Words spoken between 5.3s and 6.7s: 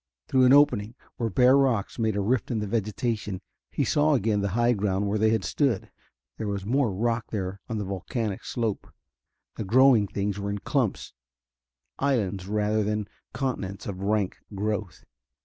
stood. There was